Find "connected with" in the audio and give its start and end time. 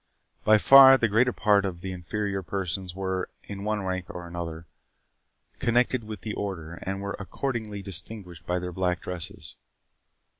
5.59-6.21